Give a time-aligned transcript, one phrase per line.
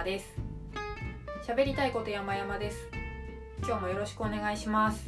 [0.00, 0.34] 山です。
[1.46, 2.88] 喋りたいこと山々です。
[3.58, 5.06] 今日もよろしくお願いします。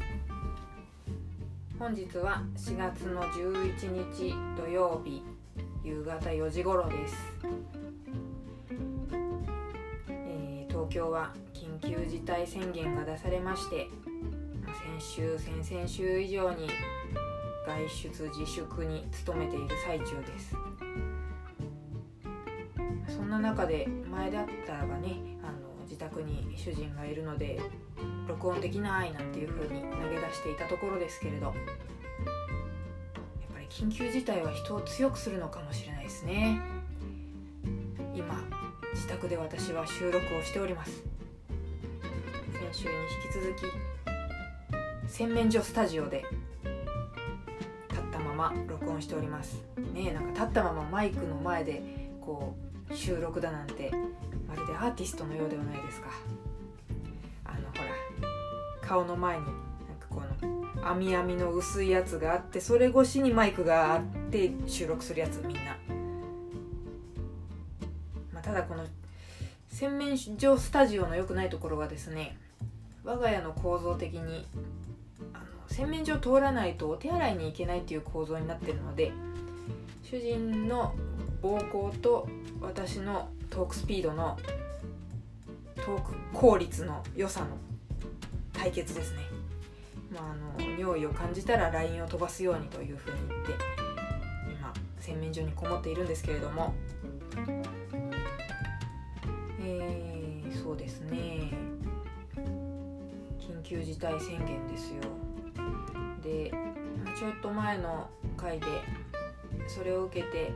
[1.79, 5.23] 本日は4月の11日土曜日
[5.83, 7.17] 夕方4時頃です、
[10.11, 13.89] えー、東京は緊急事態宣言が出されまして
[14.99, 16.69] 先週先々週以上に
[17.67, 20.55] 外出自粛に努めている最中です。
[23.23, 27.61] そんな中で前だったらばねあの自宅に主人がいるので
[28.27, 31.55] 録音できないなんていう風に投げ出していたところですけれどやっ
[33.55, 36.61] ぱり緊急事態は人を強くするのかもしれないですね。
[38.13, 38.43] 今
[38.93, 41.05] 自宅で私は収録をしております。
[42.73, 43.55] 先週に引き続
[45.07, 46.25] き洗面所スタジオで
[47.89, 49.63] 立ったまま録音しております。
[49.95, 53.91] ねなんか立ったままマイクの前でこう収録だなんて
[54.49, 56.09] まるでアーティストのようではないですか。
[57.45, 59.55] あのほら顔の前になん
[59.99, 65.77] かこの網網の薄いやつがあってそれ越しにマイクがあって収録するやつみんな、
[68.33, 68.85] まあ、ただこの
[69.69, 72.37] 洗面所スタジオの良くないところがですね
[73.05, 74.47] 我が家の構造的に
[75.33, 79.13] あの洗面所通らないとお手洗いに行けないっていう構造になってるので
[80.03, 80.95] 主人の
[81.43, 82.29] 膀胱と
[82.61, 84.39] 私のトークスピードの
[85.77, 87.47] トーク効率の良さの
[88.53, 89.19] 対決ですね、
[90.15, 93.53] まあ、あの尿意を感じたら LINE を飛ばすようにというふうに言って
[94.53, 96.73] 今洗面所にこもっているんですけれども。
[99.65, 101.51] えー、そうですね。
[103.39, 105.01] 緊急事態宣言ですよ。
[106.23, 106.53] で
[107.19, 108.67] ちょっと前の回で
[109.67, 110.53] それを受けて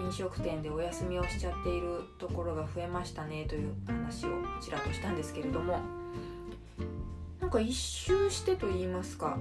[0.00, 4.30] 飲食店でお休みをしちゃっているところが増えましたねという話を
[4.60, 5.80] ちらっとしたんですけれども
[7.40, 9.38] なんか一周してと言いますか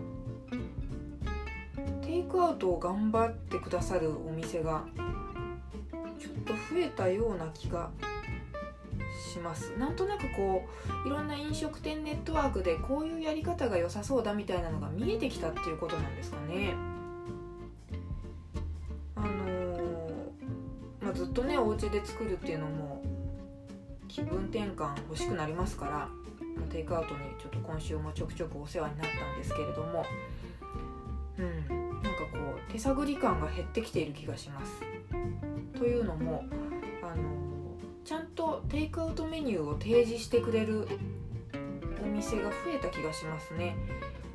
[2.02, 4.84] テイクアウトを頑張ってくださるお店が
[6.20, 7.92] ちょっと増えたような気が
[9.32, 10.64] しますなんとなくこ
[11.06, 16.74] ういろんな飲食店ネットワークでこういうやり方が良さそうだみたいなのが見えてきたっていうことなんですかね。
[21.80, 23.02] 家で作るっていうのも
[24.08, 26.10] 気分転換欲しくなりますから、
[26.72, 30.06] テイクアウトにちょっと今週もちょくちょくお世話になったんですけれども
[31.38, 32.38] うんなんかこ
[32.68, 34.82] う手探り感が減ってきている気がします。
[35.78, 36.44] というのも
[37.02, 37.24] あの
[38.04, 40.88] ちゃんとテイクアウトメニューを提示してくれる
[42.04, 43.76] お店が増えた気がしますね。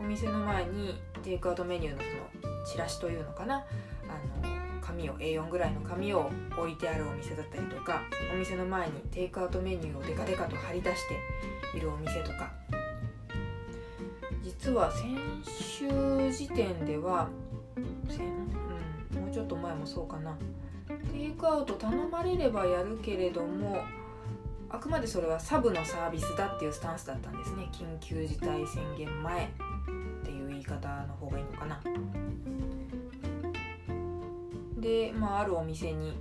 [0.00, 3.64] お店の前にテイクアウトメニューのそのチラシというのかな
[4.08, 4.53] あの
[4.94, 11.08] 紙を A4 ぐらいの紙を置いてあるお店だったりとかお店の前にテイクアウトメニューをデカデカと貼り出し
[11.72, 12.52] ているお店とか。
[14.42, 15.88] 実は先週
[16.32, 17.28] 時点では
[18.08, 20.36] 先、うん、もうちょっと前もそうかな。
[21.12, 23.82] テイクアウト頼まれればやるけれども
[24.68, 27.68] あくまでそれはサブのサービスだっていうスタンスだったんですね。
[27.72, 29.48] 緊急事態宣言前っ
[30.24, 31.80] ていう言い方の方がいいのかな。
[34.84, 36.14] で、まあ、あるお店に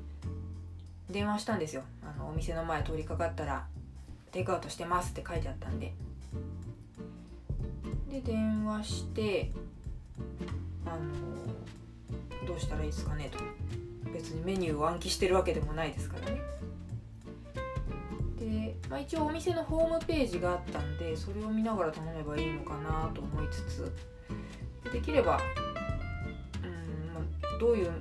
[1.09, 1.83] 電話したんですよ。
[2.01, 3.65] あのお店の前通りかかったら
[4.31, 5.93] 「テイクアウトしてます」って書いてあったんで。
[8.09, 9.51] で電話して
[10.85, 13.39] あのどうしたらいいですかねと。
[14.13, 16.41] 別にメニューを暗記してるわけでもないですからね。
[18.39, 23.91] で、まあ、一応お店のホームページがあったんでそれを見ながら頼めばいいのかなと思いつつ
[24.93, 25.41] できれば
[26.63, 27.91] うん、まあ、どういう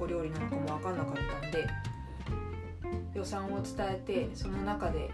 [0.00, 1.66] お料理なのかも分かんなかったんで
[3.14, 5.10] 予算を伝えてその中で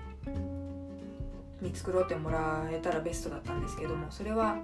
[1.60, 4.56] 見繕ってもらえたらベストだったんですけどもそれは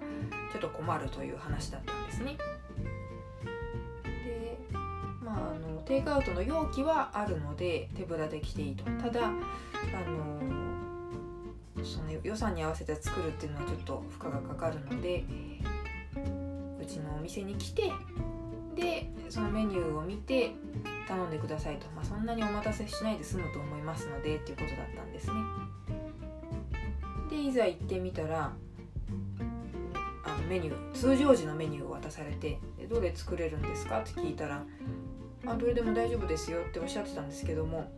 [0.53, 2.37] ちょっと困るという話だったんですね。
[4.05, 4.59] で
[5.23, 9.31] まああのテイクアウトの容器はあるので手ぶらで来ていいとただあ
[10.11, 10.41] の
[11.83, 15.25] その予算に合わせて作るっていうのはちょっと負荷がかかるので
[16.81, 17.91] うちのお店に来て
[18.75, 20.53] でそのメニューを見て
[21.07, 25.35] 頼んでくださいと、まあ、そんなにお待たせしないで済むと思いますのでっていうことだったんですね。
[27.29, 28.53] でいざ行ってみたら
[30.25, 32.59] あのメニュー通常時のメニューを渡されて
[32.89, 34.65] 「どれ作れるんですか?」って聞いたら
[35.47, 37.91] 「あどれでも大丈夫ですよ」っておっしゃってたんですけども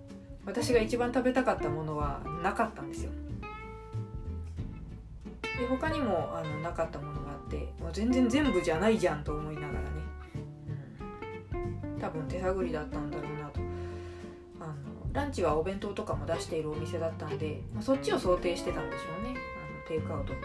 [0.45, 3.11] 私が一番食べたかったものはなかったんですよ。
[5.59, 10.02] で他にもあのなかったものがあってもう全然全部じゃないじゃんと思いながらね。
[12.03, 13.61] 多分手探りだったんだろうなと。
[14.61, 14.75] あの
[15.13, 19.31] ランチはお弁当とかも出しているお店だったんで、まあ、そっちを想定してたんでしょうね。
[19.31, 19.35] あ
[19.83, 20.39] のテイクアウト、ま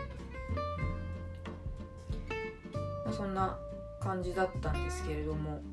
[3.09, 3.57] あ、そんな
[3.99, 5.63] 感じだったんですけれども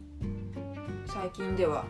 [1.06, 1.84] 最近では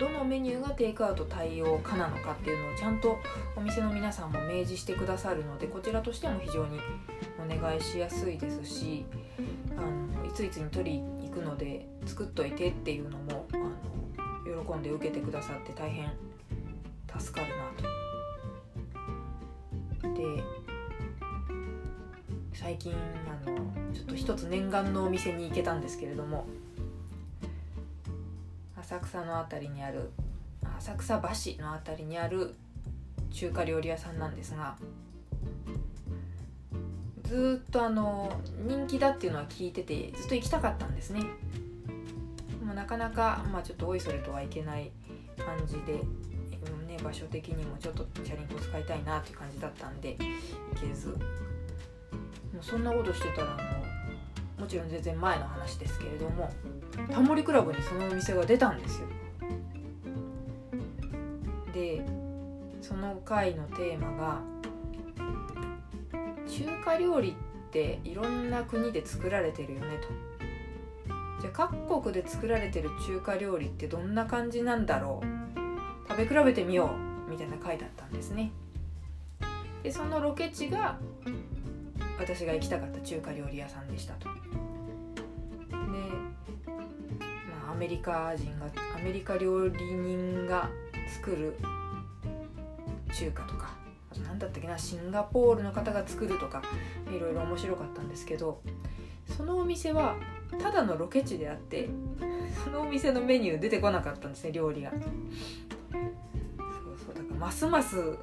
[0.00, 3.18] どのメニューがテイクアウト対応かなのかっていうのをちゃんと
[3.56, 6.78] お店の皆さんも明示してくださるのでこちらとしても非常に
[7.38, 9.04] お願いしやすいですし
[9.76, 11.02] あのいついつに取り
[11.38, 13.56] くので作っといてっていうのもあ
[14.48, 16.10] の喜んで受けてくださって大変
[17.18, 17.88] 助かるなと。
[20.14, 20.42] で
[22.52, 23.56] 最近あの
[23.94, 26.46] ちょっと一つ念願のお店に行けたんですけれども
[28.76, 30.10] 浅草の辺りにある
[30.78, 32.54] 浅草橋の辺りにある
[33.30, 34.76] 中華料理屋さんなんですが
[37.28, 38.32] ずっとあの
[38.66, 41.20] 人気だっていうのは聞いててずっと行きたかったんですね。
[42.64, 44.90] もうなかなか、まあ、ちょっとおいそれとはいけない
[45.36, 45.92] 感じで、
[46.86, 50.16] ね、場所的にもちょっとチャリンコ使いたいなっていう感じだったんで
[50.74, 51.08] 行けず。
[51.08, 51.14] も
[52.60, 53.56] うそんなことしてたらあ
[54.56, 56.50] のもちろん全然前の話ですけれども
[57.12, 59.06] タモリクラブにそのお店が出たんですよ。
[61.74, 62.02] で
[62.80, 64.40] その回のテーマが
[66.58, 67.34] 中華料理っ
[67.70, 70.08] ていろんな国で作られてるよねと。
[71.40, 75.26] じゃあ各国で作られてる中華料理ってどんな感じなんだろう？
[76.08, 76.90] 食べ比べてみよ
[77.28, 78.50] うみたいな回だったんですね。
[79.84, 80.98] でそのロケ地が
[82.18, 84.28] 私が行きたかった中華料理屋さんでしたと。
[84.28, 84.34] で、
[85.70, 88.66] まあ、アメリカ人が
[88.96, 90.68] アメリカ料理人が
[91.06, 91.56] 作る
[93.14, 93.77] 中華とか
[94.24, 96.62] 何だったっけなシンガポールの方が作るとか
[97.14, 98.60] いろいろ面白かったんですけど
[99.36, 100.16] そのお店は
[100.60, 101.88] ただのロケ地であって
[102.64, 104.90] そのお店のメニュー出てこなかったんですね料理が。
[104.90, 105.00] そう
[107.06, 108.16] そうだからますます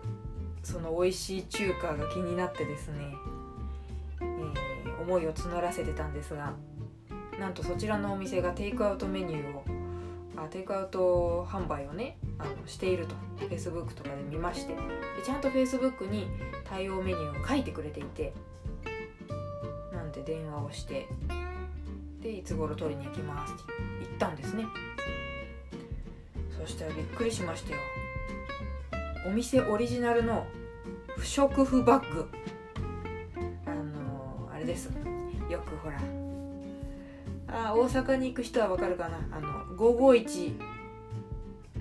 [0.63, 3.15] その美味しい中華が気になってですね、
[4.19, 6.53] えー、思いを募らせてたんですが
[7.39, 9.63] なんとそちらのお店がテイクアウトメニューを
[10.37, 13.15] あテイクアウト販売をねあのしていると。
[13.47, 14.73] Facebook とかで見まして。
[14.73, 14.79] で
[15.23, 16.27] ちゃんと Facebook に
[16.67, 18.33] 対応メニューを書いてくれていて。
[19.93, 21.07] なんで電話をして。
[22.21, 23.63] でいつ頃取りに行きますって。
[24.01, 24.65] 言ったんですね。
[26.59, 27.79] そしたらびっくりしましたよ。
[29.27, 30.45] お店オリジナルの
[31.17, 32.29] 不織布バッグ。
[33.65, 34.89] あのー、あれです。
[35.49, 36.24] よくほら
[37.55, 39.17] あ大阪に行く人はわかるかな？
[39.31, 40.59] あの551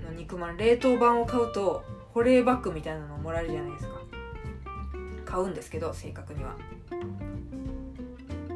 [0.05, 1.83] の肉まん冷凍版を買うと
[2.13, 3.95] 保冷バッグみたいなのをもらえるじゃないですか。
[5.25, 6.55] 買うんですけど正確には。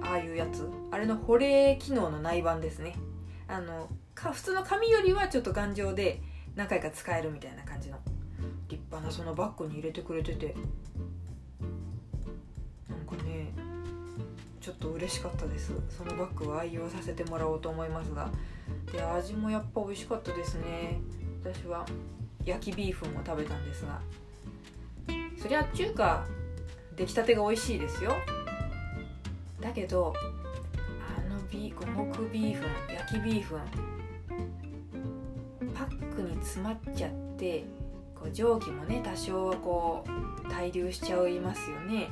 [0.01, 0.65] ああいうやつ。
[0.91, 2.95] あれの保冷機能の内版ですね。
[3.49, 6.21] あのか普通の紙よりはちょっと頑丈で
[6.55, 7.97] 何回か使えるみたいな感じの。
[8.69, 10.55] 立派なそのバッグに入れてくれてて。
[12.87, 13.51] なんかね
[14.61, 15.71] ちょっと嬉しかったです。
[15.89, 18.29] そのバッグを愛用させてもらおうと思いますが。
[18.91, 20.99] で味もやっぱ美味しかったですね。
[21.43, 21.85] 私は
[22.45, 24.01] 焼きビーフンも食べたんですが。
[25.41, 26.25] そりゃ中華
[26.95, 28.13] 出来たてが美味しいですよ。
[29.61, 30.13] だけど
[31.17, 33.59] あのビ五目ビーフン焼きビーフン
[35.73, 37.63] パックに詰まっちゃって
[38.13, 42.09] こう蒸気もね多少はこう滞留しちゃいますよね。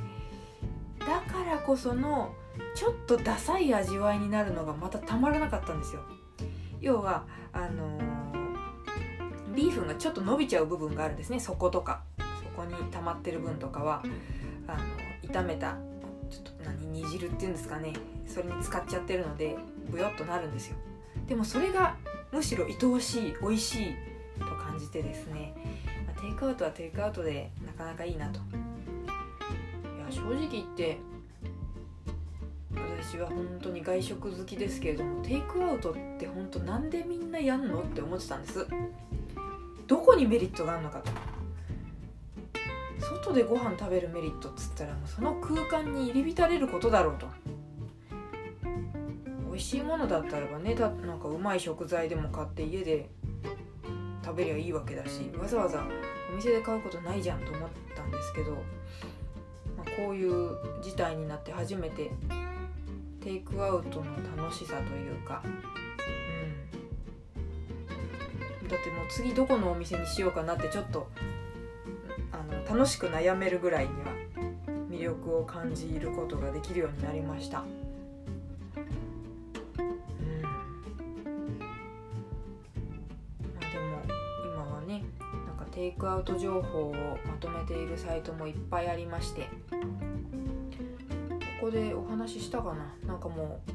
[1.08, 2.34] だからこその
[2.74, 6.02] ちょっとダサい味わいになるのがまたたまらなかったんですよ。
[6.82, 11.40] 要はあのー、ビーフンがちょっと伸びちゃう部分があるんですね。
[11.40, 12.02] 底とか。
[12.18, 12.24] そ
[12.54, 14.02] こに溜まってる分とかは。
[14.66, 15.78] あの炒めた
[16.30, 17.94] ちょっと何煮汁っていうんですかね。
[18.26, 19.56] それに使っちゃってるので
[19.88, 20.76] ブヨッとなるんですよ。
[21.26, 21.96] でもそれが
[22.30, 23.94] むしろ愛おしい美味しい
[24.38, 25.54] と感じてですね、
[26.06, 28.40] まあ、テイクアウトはテイクアウトでなかなかいいなと。
[30.08, 30.98] いや正直言って
[33.02, 38.66] 私は本当に外食好きですけれどもテイクアウトって本当なんでみんなやんのって思ってたんです。
[39.86, 41.10] どこにメリットがあるのかと。
[43.00, 47.26] 外でご飯食べるメリットっつったらもうその空間に入り浸れることだろうと。
[49.50, 53.08] 美味しいものだったらばねだなんかうまい食材でも買って家で
[54.24, 55.84] 食べりゃいいわけだしわざわざ
[56.32, 58.56] お店で買うことないじゃんと思ったんですけど、
[59.98, 62.12] こういう事態になって初めて
[63.20, 64.04] テイクアウトの
[64.36, 65.48] 楽しさというか、う
[68.64, 71.08] ん、だってもう次どこのお店にしようかなってちょっと
[72.30, 74.12] あの楽しく悩めるぐらいには
[74.88, 77.64] 魅力を感じることができるようになりました。
[83.58, 84.00] でも
[84.44, 85.02] 今はね
[85.72, 89.48] テイクアウト情報をまとめているサイトもいっぱいありまして。
[91.60, 92.94] ここでお話ししたかな？
[93.06, 93.70] なんかもう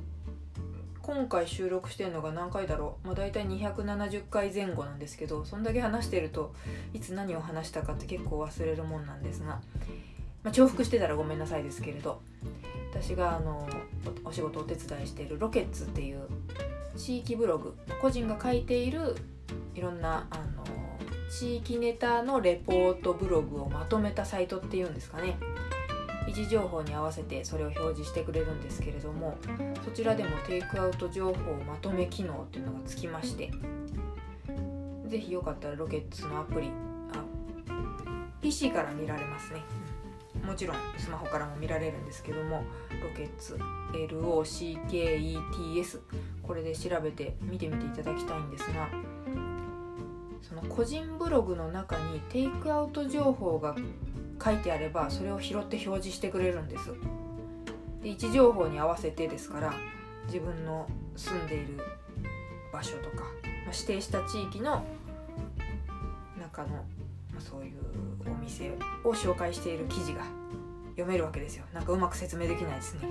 [1.01, 6.53] 今回収録してるのが何回だろう、まあ、大体270回前後なんですけどそんだけ話してると
[6.93, 9.59] いつ何を話したかって結構忘れるもんなんですが、
[10.43, 12.21] まあ、重複してたらごめんなさいですけれど
[12.91, 13.67] 私があの
[14.23, 16.21] お仕事お手伝いしているロケッツっていう
[16.95, 19.17] 地域ブログ個人が書いている
[19.75, 20.63] いろんなあの
[21.29, 25.35] 地域ネタのレポートブログをまとめたサイトっていうんですかね。
[26.27, 29.38] 位置情報に合わせてそれを表示してくれるんですけれども
[29.84, 33.51] そちらでもテイクアウト情報まとめ機能っていうのがつきまして
[35.08, 36.72] 是非よかったらロケッツのアプリ
[37.13, 37.24] あ
[38.42, 39.62] PC から見られますね。
[40.46, 43.58] もちろんスマホからも見られるんですけどもロケッツ
[43.94, 46.01] LOCKETS
[46.42, 48.89] これで調べて見てみていただきたいんですが
[50.42, 53.75] その個人ブログの中にテイクアウト情報が
[54.43, 56.91] 書いてあればそれを拾って表示してくれるんです。
[58.01, 59.73] で位置情報に合わせてですから
[60.27, 61.77] 自分の住んでいる
[62.71, 63.23] 場所とか、
[63.65, 64.83] ま、指定した地域の
[66.41, 66.85] 中の、
[67.33, 67.73] ま、そういう
[68.29, 68.71] お店
[69.03, 70.23] を紹介している記事が
[70.91, 71.65] 読めるわけですよ。
[71.73, 73.07] なんかうまく説明できないですね。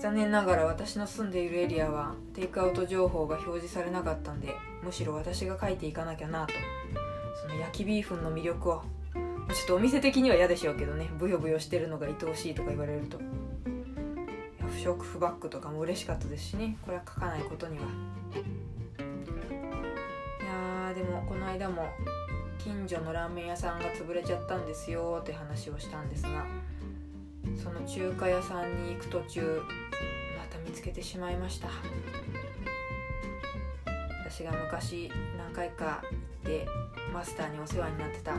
[0.00, 6.52] 残念ながら私の住んでいるエリアはテイクアウト情報が表示されなかったんでむしろ私が書いていかなきゃなと。
[7.48, 8.82] その焼きビーフンの魅力を。
[9.52, 11.10] ちょっとお店的には嫌でしょうけどね。
[11.18, 13.18] ブヨブヨしてるのが愛おしいとか言われると。
[14.70, 16.78] 不織布バッグとかも嬉しかったですしね。
[16.82, 17.84] これは書かないことには。
[20.40, 20.46] い
[20.88, 21.88] やでもこの間も
[22.58, 26.46] 近所のラーメン屋さんが潰れちゃったんですよって話をしたんですが
[27.62, 29.62] その中華屋さんに行く途中
[30.38, 31.68] また見つけてしまいました。
[34.34, 36.02] 私が昔何回か
[36.42, 36.66] 行って
[37.12, 38.32] マスターにお世話になってた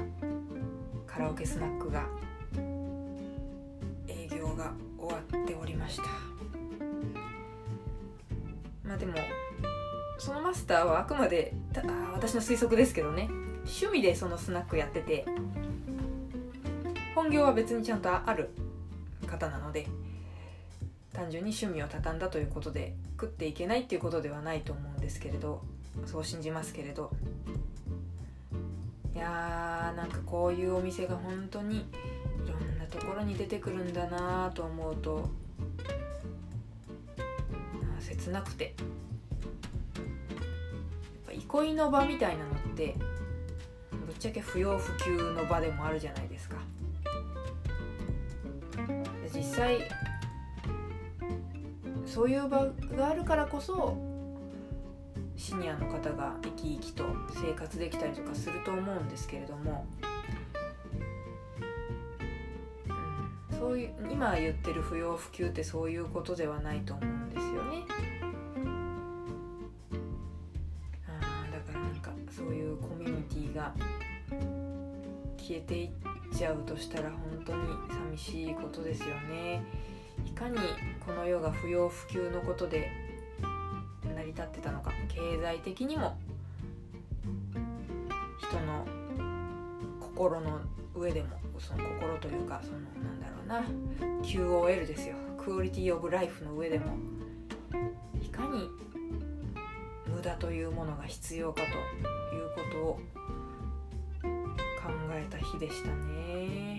[1.08, 2.06] カラオケスナックが
[4.06, 6.04] 営業が終わっておりました。
[8.84, 9.14] まあでも
[10.18, 13.30] そのマスターはあくまでた私の推測ですけどね。
[13.60, 15.26] 趣味でそのスナックやってて
[17.16, 18.50] 本業は別にちゃんとある
[19.28, 19.88] 方なので
[21.14, 25.64] 単純に趣味を畳んだということで食っていけないっていうことではないと思うんですけれど
[26.06, 27.12] そう信じますけれど。
[29.14, 31.86] いやーなんかこういうお店が本当にい
[32.46, 35.30] ろんなところに出てくるんだなと思うと
[38.00, 38.76] 切なくて。
[41.28, 42.96] やっぱ憩いの場みたいなのって
[43.92, 46.58] ぶっちゃけ不要不急の場でもあるじゃないですか。
[49.34, 49.80] 実際
[52.06, 53.98] そういう場があるからこそ
[55.56, 59.88] シニアの方が生き生きと生活できたりとかすると思うんですけれども、
[63.50, 67.86] うん、そういう今言ってる不要不急ってそういうことではないと思うんですよね。
[71.08, 73.74] あだからなんかそういうコミュニティが
[75.38, 75.90] 消えていっ
[76.38, 77.62] ちゃうとしたら本当に
[78.14, 79.64] 寂しいことですよね。
[80.26, 80.58] いかに
[81.06, 83.05] この世が不要不急のことで
[84.36, 84.92] 立ってたのか。
[85.08, 86.18] 経済的にも。
[88.40, 88.86] 人の
[90.00, 90.60] 心の
[90.94, 91.30] 上でも。
[91.58, 94.22] その心というかそのなんだろうな。
[94.22, 95.16] QOL ですよ。
[95.38, 96.98] クオリティオブライフの上でも。
[98.22, 98.70] いかに
[100.06, 101.68] 無駄というものが必要かと
[102.36, 103.00] いうことを
[104.84, 106.75] 考えた日でしたね。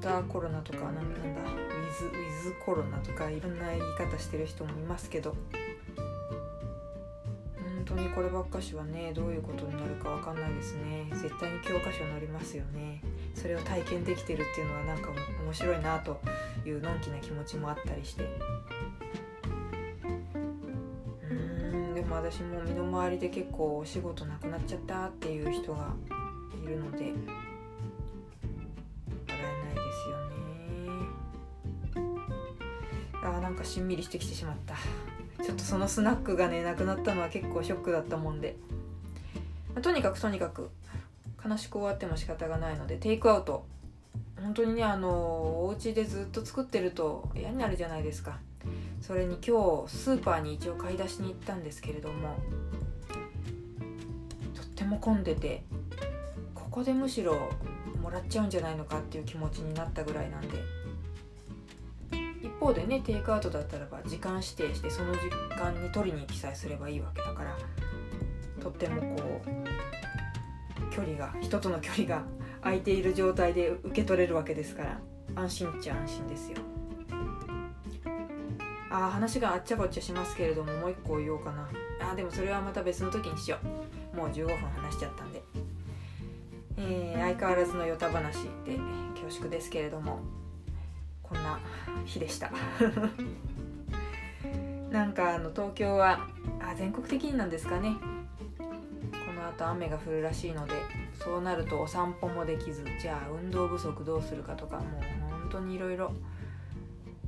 [0.00, 5.34] ターコロナとかなんだウィズウィズコロナとかいろんな言い方してる人もいますけど。
[7.86, 11.06] 本当にこればっかしはねどういうことになるか分かんないですね。
[11.10, 13.02] 絶対に教科書になりますよね。
[13.34, 15.10] それを体験できてるっていうのはなんか
[15.42, 16.20] 面白いなと
[16.64, 18.28] いうのんきな気持ちもあったりして。
[21.30, 25.92] うんでも私も身の回りで結構お仕事なくなっちゃったっていう人が
[26.62, 27.39] いるので。
[33.50, 34.76] なんかしんみりしてきてしまった。
[35.42, 38.54] ちょっとそのスナックがねなくなったのは結構ショックだったもんで、
[39.74, 40.70] まあ、とにかくとにかく
[41.44, 43.64] 悲しく終わっても仕方がないのでテイクアウト。
[44.40, 48.38] 本当にねあのお家でずっと作ってると嫌になるじゃないですか。
[49.02, 52.36] それに今日スーパーに一応買い出しに行ったんですけれども
[54.54, 55.64] とっても混んでて
[56.54, 57.50] ここでむしろ
[58.00, 60.79] もらっちゃうんじゃないのかっていう気持ちになったぐらいなんで。
[62.60, 67.56] 方でねテイクアウトだったらば時間指定してその時間に取りに行きさえすればいいわけだから
[68.62, 72.22] とってもこう距離が人との距離が
[72.62, 75.00] 空いている状態で受け取れるわけですから
[75.34, 76.58] 安心っちゃ安心ですよ。
[78.92, 81.68] あ話があっちゃこっちゃしますけれどももう一個言おうかな。
[82.10, 83.58] あでもそれはまた別の時にしよ
[84.12, 84.16] う。
[84.16, 85.42] もう15分話しちゃったんで、
[86.76, 88.78] えー相変わらずのヨタ話で
[89.14, 90.39] 恐縮ですけれども。
[92.04, 92.50] 日でした。
[94.90, 96.26] なんかあの東京は
[96.60, 97.96] あ全国的になんですかね。
[98.58, 98.64] こ
[99.32, 100.74] の後雨が降るらしいので
[101.14, 104.86] そうなるとお散歩もできずじゃあ運動不足どうするかとかもう
[105.42, 106.12] 本当にいろいろ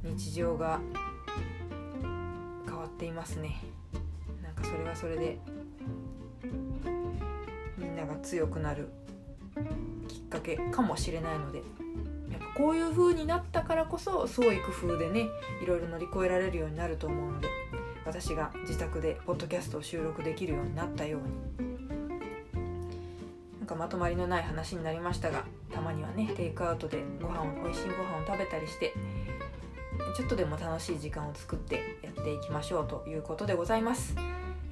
[0.03, 0.81] 日常が
[2.67, 3.61] 変わっていますね。
[4.43, 5.39] なんかそれはそれで
[7.79, 8.89] みんなが強くなる
[10.09, 11.63] きっかけかもしれないので
[12.63, 15.27] こういう風になったからこそ創意工夫でね
[15.61, 17.49] いろいろ乗り越えられるようになると思うので
[18.07, 21.73] 私が自宅でポッドキャストを収録できるようになったように。
[23.59, 28.93] なんかまとまりのない話になりましたがたまにはねテイクアウトでご飯を美味しいご飯を食べたりして
[30.17, 34.17] ちょっとでも楽しい時間を作ってやっていきましょうということでございます、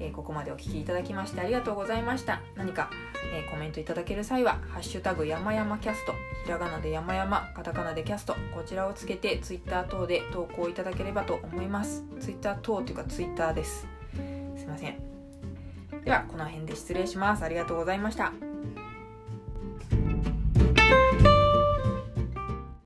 [0.01, 2.41] えーここまでお聞きいただきましてありがとうございました。
[2.55, 2.89] 何か、
[3.33, 12.03] えーコメントいただける際は「ハッシュタグ山々キャスト」ひらがなで山々カタカナでキャストこちらをつけてツイッター等で投稿いただければと思います。
[12.19, 13.87] ツイッター等というかツイッターです。
[14.57, 14.97] すいません。
[16.03, 17.43] ではこの辺で失礼します。
[17.43, 18.50] ありがとうございました。